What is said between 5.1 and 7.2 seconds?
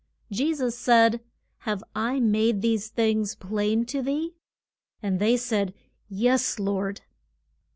they said, Yes, Lord.